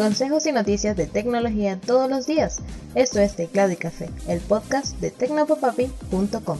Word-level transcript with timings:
Consejos 0.00 0.46
y 0.46 0.52
noticias 0.52 0.96
de 0.96 1.04
tecnología 1.06 1.78
todos 1.78 2.08
los 2.08 2.26
días. 2.26 2.62
Esto 2.94 3.20
es 3.20 3.36
Teclado 3.36 3.72
y 3.72 3.76
Café, 3.76 4.08
el 4.28 4.40
podcast 4.40 4.98
de 4.98 5.10
tecnopopapi.com. 5.10 6.58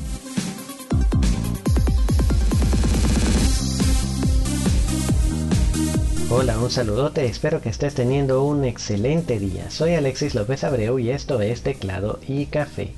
Hola, 6.31 6.59
un 6.59 6.71
saludote, 6.71 7.25
espero 7.25 7.63
que 7.63 7.71
estés 7.71 7.95
teniendo 7.95 8.45
un 8.45 8.67
excelente 8.67 9.39
día. 9.39 9.71
Soy 9.71 9.95
Alexis 9.95 10.35
López 10.35 10.63
Abreu 10.63 10.99
y 10.99 11.09
esto 11.09 11.41
es 11.41 11.63
Teclado 11.63 12.21
y 12.29 12.45
Café. 12.45 12.93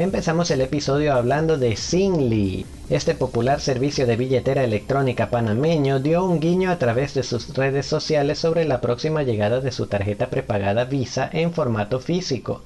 Empezamos 0.00 0.50
el 0.50 0.62
episodio 0.62 1.12
hablando 1.12 1.58
de 1.58 1.76
Singly. 1.76 2.64
Este 2.88 3.14
popular 3.14 3.60
servicio 3.60 4.06
de 4.06 4.16
billetera 4.16 4.64
electrónica 4.64 5.28
panameño 5.28 6.00
dio 6.00 6.24
un 6.24 6.40
guiño 6.40 6.70
a 6.70 6.78
través 6.78 7.12
de 7.12 7.22
sus 7.22 7.54
redes 7.54 7.84
sociales 7.84 8.38
sobre 8.38 8.64
la 8.64 8.80
próxima 8.80 9.24
llegada 9.24 9.60
de 9.60 9.70
su 9.70 9.88
tarjeta 9.88 10.30
prepagada 10.30 10.86
Visa 10.86 11.28
en 11.30 11.52
formato 11.52 12.00
físico. 12.00 12.62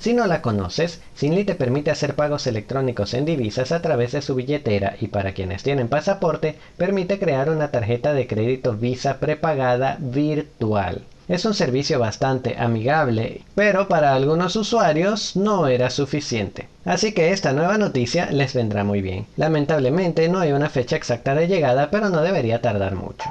Si 0.00 0.12
no 0.12 0.26
la 0.26 0.42
conoces, 0.42 1.00
Singly 1.14 1.44
te 1.44 1.54
permite 1.54 1.92
hacer 1.92 2.16
pagos 2.16 2.48
electrónicos 2.48 3.14
en 3.14 3.26
divisas 3.26 3.70
a 3.70 3.80
través 3.80 4.10
de 4.10 4.20
su 4.20 4.34
billetera 4.34 4.96
y 5.00 5.06
para 5.06 5.34
quienes 5.34 5.62
tienen 5.62 5.86
pasaporte, 5.86 6.56
permite 6.76 7.20
crear 7.20 7.48
una 7.48 7.70
tarjeta 7.70 8.12
de 8.12 8.26
crédito 8.26 8.72
Visa 8.72 9.20
prepagada 9.20 9.98
virtual. 10.00 11.04
Es 11.28 11.44
un 11.44 11.54
servicio 11.54 11.98
bastante 11.98 12.54
amigable, 12.56 13.40
pero 13.56 13.88
para 13.88 14.14
algunos 14.14 14.54
usuarios 14.54 15.34
no 15.34 15.66
era 15.66 15.90
suficiente. 15.90 16.68
Así 16.84 17.10
que 17.10 17.32
esta 17.32 17.52
nueva 17.52 17.78
noticia 17.78 18.30
les 18.30 18.54
vendrá 18.54 18.84
muy 18.84 19.00
bien. 19.00 19.26
Lamentablemente 19.36 20.28
no 20.28 20.38
hay 20.38 20.52
una 20.52 20.68
fecha 20.68 20.94
exacta 20.94 21.34
de 21.34 21.48
llegada, 21.48 21.90
pero 21.90 22.10
no 22.10 22.22
debería 22.22 22.60
tardar 22.60 22.94
mucho. 22.94 23.24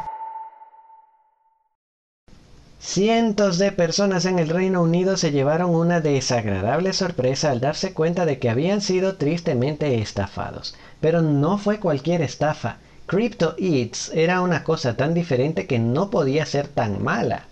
Cientos 2.79 3.57
de 3.57 3.71
personas 3.71 4.25
en 4.25 4.39
el 4.39 4.49
Reino 4.49 4.81
Unido 4.81 5.15
se 5.15 5.31
llevaron 5.31 5.73
una 5.73 6.01
desagradable 6.01 6.91
sorpresa 6.91 7.49
al 7.49 7.61
darse 7.61 7.93
cuenta 7.93 8.25
de 8.25 8.37
que 8.37 8.49
habían 8.49 8.81
sido 8.81 9.15
tristemente 9.15 10.01
estafados. 10.01 10.75
Pero 10.99 11.21
no 11.21 11.57
fue 11.57 11.79
cualquier 11.79 12.21
estafa. 12.21 12.75
Crypto 13.05 13.55
Eats 13.57 14.11
era 14.13 14.41
una 14.41 14.63
cosa 14.63 14.95
tan 14.95 15.13
diferente 15.13 15.65
que 15.65 15.79
no 15.79 16.09
podía 16.09 16.45
ser 16.45 16.67
tan 16.67 17.01
mala. 17.01 17.47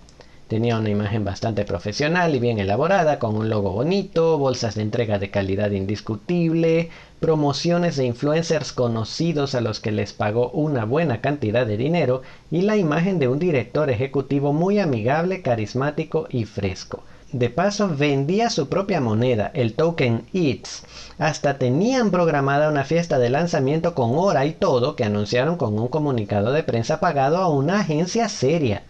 Tenía 0.53 0.77
una 0.77 0.91
imagen 0.91 1.25
bastante 1.25 1.65
profesional 1.65 2.35
y 2.35 2.39
bien 2.39 2.59
elaborada, 2.59 3.17
con 3.17 3.35
un 3.35 3.49
logo 3.49 3.71
bonito, 3.71 4.37
bolsas 4.37 4.75
de 4.75 4.83
entrega 4.83 5.17
de 5.17 5.31
calidad 5.31 5.71
indiscutible, 5.71 6.89
promociones 7.19 7.95
de 7.95 8.05
influencers 8.05 8.71
conocidos 8.71 9.55
a 9.55 9.61
los 9.61 9.79
que 9.79 9.91
les 9.91 10.13
pagó 10.13 10.51
una 10.51 10.85
buena 10.85 11.21
cantidad 11.21 11.65
de 11.65 11.75
dinero 11.75 12.21
y 12.51 12.61
la 12.61 12.77
imagen 12.77 13.17
de 13.17 13.27
un 13.27 13.39
director 13.39 13.89
ejecutivo 13.89 14.53
muy 14.53 14.77
amigable, 14.77 15.41
carismático 15.41 16.27
y 16.29 16.45
fresco. 16.45 17.01
De 17.31 17.49
paso, 17.49 17.89
vendía 17.89 18.51
su 18.51 18.69
propia 18.69 19.01
moneda, 19.01 19.49
el 19.55 19.73
token 19.73 20.21
EATS. 20.35 20.83
Hasta 21.17 21.57
tenían 21.57 22.11
programada 22.11 22.69
una 22.69 22.83
fiesta 22.83 23.17
de 23.17 23.31
lanzamiento 23.31 23.95
con 23.95 24.11
hora 24.19 24.45
y 24.45 24.53
todo 24.53 24.95
que 24.95 25.03
anunciaron 25.03 25.57
con 25.57 25.79
un 25.79 25.87
comunicado 25.87 26.51
de 26.51 26.61
prensa 26.61 26.99
pagado 26.99 27.37
a 27.37 27.49
una 27.49 27.79
agencia 27.79 28.29
seria. 28.29 28.83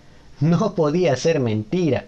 No 0.43 0.75
podía 0.75 1.15
ser 1.15 1.39
mentira. 1.39 2.03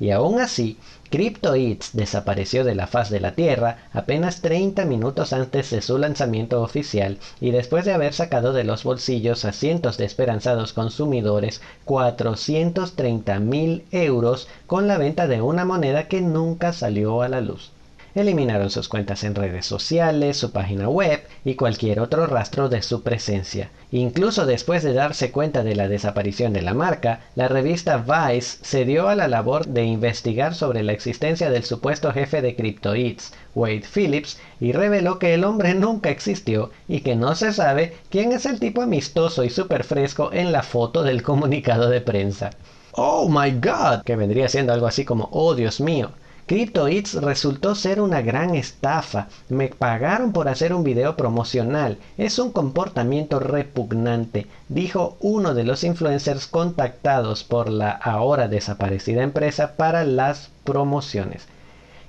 Y 0.00 0.10
aún 0.10 0.40
así, 0.40 0.78
CryptoEats 1.10 1.90
desapareció 1.92 2.64
de 2.64 2.74
la 2.74 2.86
faz 2.86 3.10
de 3.10 3.20
la 3.20 3.32
Tierra 3.32 3.90
apenas 3.92 4.40
30 4.40 4.86
minutos 4.86 5.34
antes 5.34 5.68
de 5.68 5.82
su 5.82 5.98
lanzamiento 5.98 6.62
oficial 6.62 7.18
y 7.42 7.50
después 7.50 7.84
de 7.84 7.92
haber 7.92 8.14
sacado 8.14 8.54
de 8.54 8.64
los 8.64 8.84
bolsillos 8.84 9.44
a 9.44 9.52
cientos 9.52 9.98
de 9.98 10.06
esperanzados 10.06 10.72
consumidores 10.72 11.60
430 11.84 13.38
mil 13.40 13.84
euros 13.90 14.48
con 14.66 14.88
la 14.88 14.96
venta 14.96 15.26
de 15.26 15.42
una 15.42 15.66
moneda 15.66 16.08
que 16.08 16.22
nunca 16.22 16.72
salió 16.72 17.20
a 17.20 17.28
la 17.28 17.42
luz. 17.42 17.73
Eliminaron 18.14 18.70
sus 18.70 18.88
cuentas 18.88 19.24
en 19.24 19.34
redes 19.34 19.66
sociales, 19.66 20.36
su 20.36 20.52
página 20.52 20.88
web 20.88 21.24
y 21.44 21.56
cualquier 21.56 21.98
otro 21.98 22.28
rastro 22.28 22.68
de 22.68 22.80
su 22.80 23.02
presencia. 23.02 23.70
Incluso 23.90 24.46
después 24.46 24.84
de 24.84 24.92
darse 24.92 25.32
cuenta 25.32 25.64
de 25.64 25.74
la 25.74 25.88
desaparición 25.88 26.52
de 26.52 26.62
la 26.62 26.74
marca, 26.74 27.22
la 27.34 27.48
revista 27.48 27.96
Vice 27.96 28.58
se 28.62 28.84
dio 28.84 29.08
a 29.08 29.16
la 29.16 29.26
labor 29.26 29.66
de 29.66 29.82
investigar 29.82 30.54
sobre 30.54 30.84
la 30.84 30.92
existencia 30.92 31.50
del 31.50 31.64
supuesto 31.64 32.12
jefe 32.12 32.40
de 32.40 32.54
CryptoEats, 32.54 33.32
Wade 33.56 33.82
Phillips, 33.92 34.38
y 34.60 34.70
reveló 34.70 35.18
que 35.18 35.34
el 35.34 35.42
hombre 35.42 35.74
nunca 35.74 36.10
existió 36.10 36.70
y 36.86 37.00
que 37.00 37.16
no 37.16 37.34
se 37.34 37.52
sabe 37.52 37.96
quién 38.10 38.30
es 38.30 38.46
el 38.46 38.60
tipo 38.60 38.82
amistoso 38.82 39.42
y 39.42 39.50
súper 39.50 39.82
fresco 39.82 40.30
en 40.32 40.52
la 40.52 40.62
foto 40.62 41.02
del 41.02 41.24
comunicado 41.24 41.90
de 41.90 42.00
prensa. 42.00 42.50
Oh 42.92 43.28
my 43.28 43.50
god, 43.50 44.04
que 44.04 44.14
vendría 44.14 44.48
siendo 44.48 44.72
algo 44.72 44.86
así 44.86 45.04
como 45.04 45.28
oh 45.32 45.56
Dios 45.56 45.80
mío. 45.80 46.12
CryptoEats 46.46 47.14
resultó 47.14 47.74
ser 47.74 48.02
una 48.02 48.20
gran 48.20 48.54
estafa. 48.54 49.28
Me 49.48 49.68
pagaron 49.68 50.32
por 50.32 50.48
hacer 50.48 50.74
un 50.74 50.84
video 50.84 51.16
promocional. 51.16 51.96
Es 52.18 52.38
un 52.38 52.52
comportamiento 52.52 53.40
repugnante, 53.40 54.46
dijo 54.68 55.16
uno 55.20 55.54
de 55.54 55.64
los 55.64 55.84
influencers 55.84 56.46
contactados 56.46 57.44
por 57.44 57.70
la 57.70 57.90
ahora 57.90 58.46
desaparecida 58.48 59.22
empresa 59.22 59.76
para 59.76 60.04
las 60.04 60.50
promociones. 60.64 61.46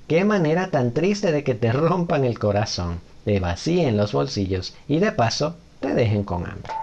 Qué 0.08 0.26
manera 0.26 0.70
tan 0.70 0.92
triste 0.92 1.32
de 1.32 1.46
que 1.46 1.56
te 1.56 1.72
rompan 1.72 2.26
el 2.26 2.38
corazón, 2.38 3.00
te 3.24 3.40
vacíen 3.40 3.96
los 3.96 4.12
bolsillos 4.12 4.76
y 4.90 5.00
de 5.00 5.14
paso 5.14 5.56
te 5.80 5.94
dejen 5.94 6.26
con 6.26 6.46
hambre. 6.46 6.74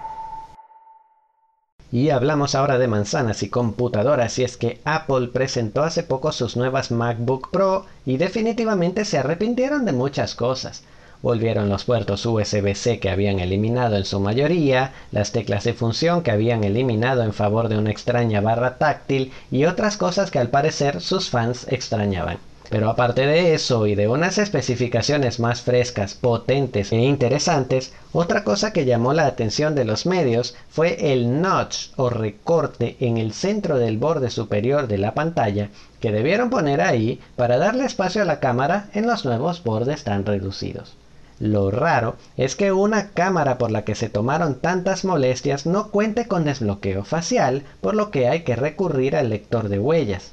Y 1.92 2.08
hablamos 2.08 2.54
ahora 2.54 2.78
de 2.78 2.88
manzanas 2.88 3.42
y 3.42 3.50
computadoras 3.50 4.38
y 4.38 4.44
es 4.44 4.56
que 4.56 4.80
Apple 4.86 5.28
presentó 5.28 5.82
hace 5.82 6.02
poco 6.02 6.32
sus 6.32 6.56
nuevas 6.56 6.90
MacBook 6.90 7.50
Pro 7.50 7.84
y 8.06 8.16
definitivamente 8.16 9.04
se 9.04 9.18
arrepintieron 9.18 9.84
de 9.84 9.92
muchas 9.92 10.34
cosas. 10.34 10.84
Volvieron 11.20 11.68
los 11.68 11.84
puertos 11.84 12.24
USB-C 12.24 12.98
que 12.98 13.10
habían 13.10 13.40
eliminado 13.40 13.96
en 13.96 14.06
su 14.06 14.20
mayoría, 14.20 14.94
las 15.10 15.32
teclas 15.32 15.64
de 15.64 15.74
función 15.74 16.22
que 16.22 16.30
habían 16.30 16.64
eliminado 16.64 17.24
en 17.24 17.34
favor 17.34 17.68
de 17.68 17.76
una 17.76 17.90
extraña 17.90 18.40
barra 18.40 18.78
táctil 18.78 19.30
y 19.50 19.66
otras 19.66 19.98
cosas 19.98 20.30
que 20.30 20.38
al 20.38 20.48
parecer 20.48 21.02
sus 21.02 21.28
fans 21.28 21.66
extrañaban. 21.68 22.38
Pero 22.70 22.88
aparte 22.88 23.26
de 23.26 23.54
eso 23.54 23.86
y 23.86 23.94
de 23.94 24.08
unas 24.08 24.38
especificaciones 24.38 25.40
más 25.40 25.62
frescas, 25.62 26.14
potentes 26.14 26.92
e 26.92 26.96
interesantes, 26.96 27.92
otra 28.12 28.44
cosa 28.44 28.72
que 28.72 28.84
llamó 28.84 29.12
la 29.12 29.26
atención 29.26 29.74
de 29.74 29.84
los 29.84 30.06
medios 30.06 30.54
fue 30.70 31.12
el 31.12 31.40
notch 31.40 31.88
o 31.96 32.08
recorte 32.08 32.96
en 33.00 33.18
el 33.18 33.32
centro 33.32 33.78
del 33.78 33.98
borde 33.98 34.30
superior 34.30 34.86
de 34.86 34.98
la 34.98 35.12
pantalla 35.14 35.68
que 36.00 36.12
debieron 36.12 36.50
poner 36.50 36.80
ahí 36.80 37.20
para 37.36 37.58
darle 37.58 37.84
espacio 37.84 38.22
a 38.22 38.26
la 38.26 38.40
cámara 38.40 38.88
en 38.94 39.06
los 39.06 39.24
nuevos 39.24 39.62
bordes 39.62 40.04
tan 40.04 40.24
reducidos. 40.24 40.96
Lo 41.38 41.70
raro 41.72 42.16
es 42.36 42.54
que 42.54 42.70
una 42.70 43.08
cámara 43.10 43.58
por 43.58 43.70
la 43.72 43.84
que 43.84 43.96
se 43.96 44.08
tomaron 44.08 44.60
tantas 44.60 45.04
molestias 45.04 45.66
no 45.66 45.90
cuente 45.90 46.28
con 46.28 46.44
desbloqueo 46.44 47.04
facial, 47.04 47.64
por 47.80 47.94
lo 47.94 48.10
que 48.12 48.28
hay 48.28 48.42
que 48.42 48.54
recurrir 48.54 49.16
al 49.16 49.30
lector 49.30 49.68
de 49.68 49.80
huellas. 49.80 50.32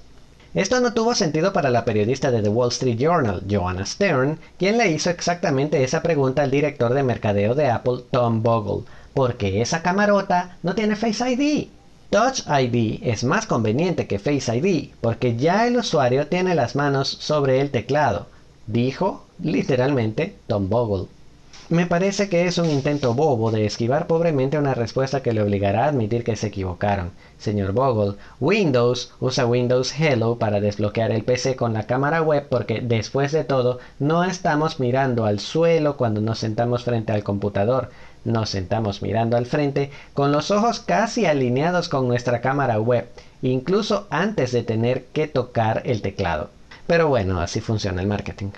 Esto 0.55 0.79
no 0.79 0.93
tuvo 0.93 1.13
sentido 1.13 1.53
para 1.53 1.69
la 1.69 1.85
periodista 1.85 2.31
de 2.31 2.41
The 2.41 2.49
Wall 2.49 2.69
Street 2.69 2.97
Journal, 2.97 3.43
Joanna 3.47 3.85
Stern, 3.85 4.39
quien 4.57 4.79
le 4.79 4.89
hizo 4.91 5.11
exactamente 5.11 5.83
esa 5.83 6.01
pregunta 6.01 6.41
al 6.41 6.49
director 6.49 6.91
de 6.95 7.03
mercadeo 7.03 7.53
de 7.53 7.67
Apple, 7.69 7.99
Tom 8.09 8.41
Bogle, 8.41 8.83
porque 9.13 9.61
esa 9.61 9.83
camarota 9.83 10.57
no 10.63 10.73
tiene 10.73 10.95
Face 10.95 11.23
ID. 11.29 11.67
Touch 12.09 12.41
ID 12.47 13.01
es 13.03 13.23
más 13.23 13.45
conveniente 13.45 14.07
que 14.07 14.17
Face 14.17 14.57
ID, 14.57 14.89
porque 15.01 15.35
ya 15.35 15.67
el 15.67 15.77
usuario 15.77 16.25
tiene 16.25 16.55
las 16.55 16.75
manos 16.75 17.07
sobre 17.07 17.61
el 17.61 17.69
teclado, 17.69 18.25
dijo 18.65 19.25
literalmente 19.43 20.35
Tom 20.47 20.67
Bogle. 20.67 21.09
Me 21.69 21.85
parece 21.85 22.29
que 22.29 22.47
es 22.47 22.57
un 22.57 22.67
intento 22.67 23.13
bobo 23.13 23.51
de 23.51 23.67
esquivar 23.67 24.07
pobremente 24.07 24.57
una 24.57 24.73
respuesta 24.73 25.21
que 25.21 25.33
le 25.33 25.43
obligará 25.43 25.85
a 25.85 25.89
admitir 25.89 26.23
que 26.23 26.35
se 26.35 26.47
equivocaron. 26.47 27.11
Señor 27.37 27.73
Bogle, 27.73 28.15
Windows 28.39 29.13
usa 29.19 29.45
Windows 29.45 29.93
Hello 29.95 30.39
para 30.39 30.61
desbloquear 30.61 31.11
el 31.11 31.23
PC 31.23 31.55
con 31.55 31.73
la 31.73 31.85
cámara 31.85 32.23
web 32.23 32.47
porque 32.49 32.81
después 32.81 33.31
de 33.31 33.43
todo 33.43 33.77
no 33.99 34.23
estamos 34.23 34.79
mirando 34.79 35.25
al 35.25 35.39
suelo 35.39 35.95
cuando 35.95 36.21
nos 36.21 36.39
sentamos 36.39 36.85
frente 36.85 37.11
al 37.11 37.23
computador. 37.23 37.91
Nos 38.25 38.49
sentamos 38.49 39.03
mirando 39.03 39.37
al 39.37 39.45
frente 39.45 39.91
con 40.15 40.31
los 40.31 40.49
ojos 40.49 40.79
casi 40.79 41.27
alineados 41.27 41.87
con 41.87 42.07
nuestra 42.07 42.41
cámara 42.41 42.79
web, 42.79 43.07
incluso 43.43 44.07
antes 44.09 44.51
de 44.53 44.63
tener 44.63 45.05
que 45.13 45.27
tocar 45.27 45.83
el 45.85 46.01
teclado. 46.01 46.49
Pero 46.87 47.09
bueno, 47.09 47.39
así 47.39 47.61
funciona 47.61 48.01
el 48.01 48.07
marketing. 48.07 48.49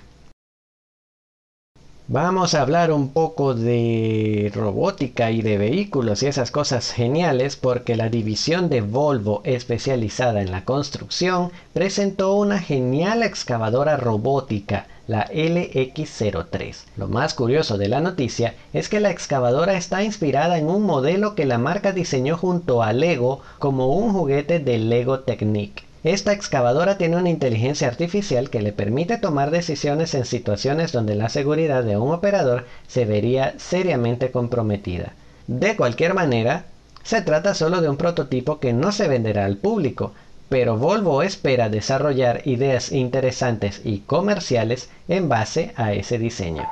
Vamos 2.08 2.54
a 2.54 2.62
hablar 2.62 2.92
un 2.92 3.12
poco 3.12 3.54
de 3.54 4.50
robótica 4.54 5.30
y 5.30 5.40
de 5.40 5.56
vehículos 5.56 6.22
y 6.22 6.26
esas 6.26 6.50
cosas 6.50 6.90
geniales 6.92 7.56
porque 7.56 7.96
la 7.96 8.08
división 8.08 8.68
de 8.68 8.80
Volvo 8.80 9.40
especializada 9.44 10.42
en 10.42 10.50
la 10.50 10.64
construcción 10.64 11.52
presentó 11.72 12.34
una 12.34 12.58
genial 12.58 13.22
excavadora 13.22 13.96
robótica, 13.96 14.88
la 15.06 15.26
LX03. 15.28 16.76
Lo 16.96 17.08
más 17.08 17.34
curioso 17.34 17.78
de 17.78 17.88
la 17.88 18.00
noticia 18.00 18.56
es 18.72 18.88
que 18.88 19.00
la 19.00 19.10
excavadora 19.10 19.74
está 19.74 20.02
inspirada 20.02 20.58
en 20.58 20.68
un 20.68 20.82
modelo 20.82 21.34
que 21.34 21.46
la 21.46 21.58
marca 21.58 21.92
diseñó 21.92 22.36
junto 22.36 22.82
a 22.82 22.92
Lego 22.92 23.40
como 23.58 23.86
un 23.88 24.12
juguete 24.12 24.58
de 24.58 24.78
Lego 24.78 25.20
Technic. 25.20 25.84
Esta 26.04 26.32
excavadora 26.32 26.98
tiene 26.98 27.16
una 27.16 27.30
inteligencia 27.30 27.86
artificial 27.86 28.50
que 28.50 28.60
le 28.60 28.72
permite 28.72 29.18
tomar 29.18 29.52
decisiones 29.52 30.14
en 30.14 30.24
situaciones 30.24 30.90
donde 30.90 31.14
la 31.14 31.28
seguridad 31.28 31.84
de 31.84 31.96
un 31.96 32.12
operador 32.12 32.64
se 32.88 33.04
vería 33.04 33.54
seriamente 33.56 34.32
comprometida. 34.32 35.12
De 35.46 35.76
cualquier 35.76 36.14
manera, 36.14 36.64
se 37.04 37.22
trata 37.22 37.54
solo 37.54 37.80
de 37.80 37.88
un 37.88 37.96
prototipo 37.96 38.58
que 38.58 38.72
no 38.72 38.90
se 38.90 39.06
venderá 39.06 39.44
al 39.44 39.58
público, 39.58 40.12
pero 40.48 40.76
Volvo 40.76 41.22
espera 41.22 41.68
desarrollar 41.68 42.42
ideas 42.44 42.90
interesantes 42.90 43.80
y 43.84 44.00
comerciales 44.00 44.88
en 45.06 45.28
base 45.28 45.72
a 45.76 45.92
ese 45.92 46.18
diseño. 46.18 46.64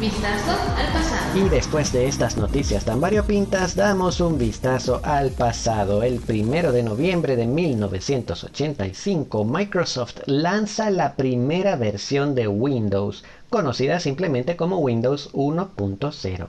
Vistazo 0.00 0.50
al 0.50 0.92
pasado. 0.92 1.38
Y 1.38 1.48
después 1.48 1.90
de 1.90 2.06
estas 2.06 2.36
noticias 2.36 2.84
tan 2.84 3.00
variopintas, 3.00 3.74
damos 3.76 4.20
un 4.20 4.36
vistazo 4.36 5.00
al 5.02 5.30
pasado. 5.30 6.02
El 6.02 6.20
primero 6.20 6.70
de 6.70 6.82
noviembre 6.82 7.34
de 7.34 7.46
1985, 7.46 9.44
Microsoft 9.46 10.18
lanza 10.26 10.90
la 10.90 11.14
primera 11.16 11.76
versión 11.76 12.34
de 12.34 12.46
Windows, 12.46 13.24
conocida 13.48 13.98
simplemente 13.98 14.54
como 14.54 14.80
Windows 14.80 15.32
1.0. 15.32 16.48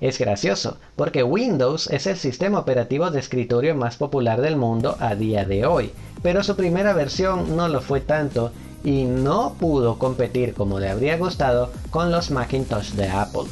Es 0.00 0.18
gracioso, 0.18 0.78
porque 0.96 1.22
Windows 1.22 1.88
es 1.90 2.08
el 2.08 2.16
sistema 2.16 2.58
operativo 2.58 3.12
de 3.12 3.20
escritorio 3.20 3.76
más 3.76 3.96
popular 3.96 4.40
del 4.40 4.56
mundo 4.56 4.96
a 4.98 5.14
día 5.14 5.44
de 5.44 5.64
hoy, 5.64 5.92
pero 6.22 6.42
su 6.42 6.56
primera 6.56 6.92
versión 6.92 7.56
no 7.56 7.68
lo 7.68 7.80
fue 7.80 8.00
tanto 8.00 8.50
y 8.84 9.04
no 9.04 9.54
pudo 9.58 9.98
competir 9.98 10.54
como 10.54 10.78
le 10.78 10.88
habría 10.88 11.16
gustado 11.16 11.70
con 11.90 12.10
los 12.10 12.30
Macintosh 12.30 12.92
de 12.92 13.08
Apple. 13.08 13.44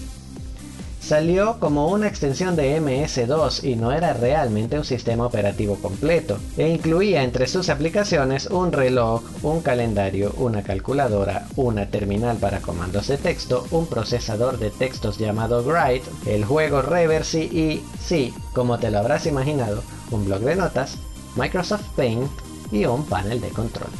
Salió 1.06 1.60
como 1.60 1.86
una 1.86 2.08
extensión 2.08 2.56
de 2.56 2.80
MS2 2.80 3.62
y 3.62 3.76
no 3.76 3.92
era 3.92 4.12
realmente 4.12 4.76
un 4.76 4.84
sistema 4.84 5.24
operativo 5.24 5.76
completo, 5.76 6.36
e 6.56 6.68
incluía 6.68 7.22
entre 7.22 7.46
sus 7.46 7.68
aplicaciones 7.68 8.46
un 8.46 8.72
reloj, 8.72 9.22
un 9.44 9.60
calendario, 9.60 10.34
una 10.36 10.64
calculadora, 10.64 11.46
una 11.54 11.86
terminal 11.86 12.38
para 12.38 12.60
comandos 12.60 13.06
de 13.06 13.18
texto, 13.18 13.68
un 13.70 13.86
procesador 13.86 14.58
de 14.58 14.70
textos 14.70 15.16
llamado 15.16 15.62
Write, 15.62 16.10
el 16.26 16.44
juego 16.44 16.82
Reversi 16.82 17.42
y, 17.42 17.84
sí, 18.00 18.34
como 18.52 18.78
te 18.78 18.90
lo 18.90 18.98
habrás 18.98 19.26
imaginado, 19.26 19.84
un 20.10 20.24
blog 20.24 20.40
de 20.40 20.56
notas, 20.56 20.98
Microsoft 21.36 21.86
Paint 21.94 22.28
y 22.72 22.84
un 22.84 23.04
panel 23.04 23.40
de 23.40 23.50
control. 23.50 23.90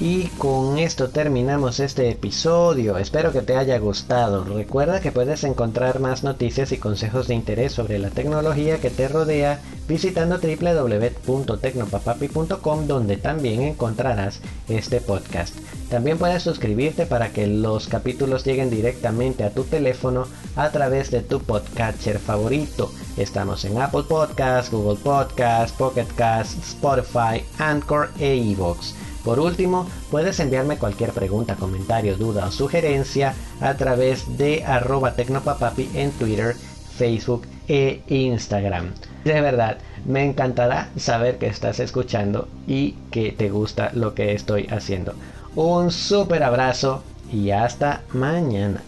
Y 0.00 0.24
con 0.38 0.78
esto 0.78 1.10
terminamos 1.10 1.78
este 1.78 2.08
episodio. 2.08 2.96
Espero 2.96 3.32
que 3.32 3.42
te 3.42 3.58
haya 3.58 3.78
gustado. 3.78 4.44
Recuerda 4.44 5.02
que 5.02 5.12
puedes 5.12 5.44
encontrar 5.44 6.00
más 6.00 6.24
noticias 6.24 6.72
y 6.72 6.78
consejos 6.78 7.28
de 7.28 7.34
interés 7.34 7.72
sobre 7.72 7.98
la 7.98 8.08
tecnología 8.08 8.80
que 8.80 8.88
te 8.88 9.08
rodea 9.08 9.60
visitando 9.86 10.38
www.tecnopapapi.com 10.38 12.86
donde 12.86 13.18
también 13.18 13.60
encontrarás 13.60 14.40
este 14.70 15.02
podcast. 15.02 15.54
También 15.90 16.16
puedes 16.16 16.44
suscribirte 16.44 17.04
para 17.04 17.34
que 17.34 17.46
los 17.46 17.86
capítulos 17.86 18.46
lleguen 18.46 18.70
directamente 18.70 19.44
a 19.44 19.50
tu 19.50 19.64
teléfono 19.64 20.26
a 20.56 20.70
través 20.70 21.10
de 21.10 21.20
tu 21.20 21.40
podcatcher 21.40 22.18
favorito. 22.18 22.90
Estamos 23.18 23.66
en 23.66 23.78
Apple 23.78 24.04
Podcasts, 24.08 24.70
Google 24.70 24.98
Podcasts, 25.02 25.76
Pocket 25.76 26.06
Casts, 26.16 26.70
Spotify, 26.70 27.44
Anchor 27.58 28.08
e 28.18 28.34
iVoox. 28.34 28.94
Por 29.24 29.38
último, 29.38 29.86
puedes 30.10 30.40
enviarme 30.40 30.78
cualquier 30.78 31.12
pregunta, 31.12 31.56
comentario, 31.56 32.16
duda 32.16 32.46
o 32.46 32.50
sugerencia 32.50 33.34
a 33.60 33.74
través 33.74 34.38
de 34.38 34.64
arroba 34.64 35.14
tecnopapapi 35.14 35.90
en 35.94 36.10
Twitter, 36.12 36.56
Facebook 36.96 37.46
e 37.68 38.02
Instagram. 38.08 38.92
De 39.24 39.40
verdad, 39.40 39.78
me 40.06 40.24
encantará 40.24 40.88
saber 40.96 41.38
que 41.38 41.46
estás 41.46 41.80
escuchando 41.80 42.48
y 42.66 42.92
que 43.10 43.32
te 43.32 43.50
gusta 43.50 43.90
lo 43.94 44.14
que 44.14 44.32
estoy 44.32 44.66
haciendo. 44.70 45.14
Un 45.54 45.90
super 45.90 46.42
abrazo 46.42 47.02
y 47.32 47.50
hasta 47.50 48.02
mañana. 48.12 48.82